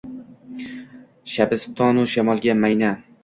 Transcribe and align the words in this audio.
Shabiston-u 1.33 2.07
shamolga 2.15 2.59
mayna. 2.65 2.91